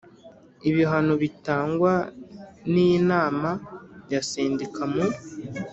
Ibihano 0.69 1.13
bitangwa 1.23 1.93
n 2.71 2.73
Inama 2.93 3.49
ya 4.11 4.21
Sendika 4.29 4.83
mu 4.91 5.05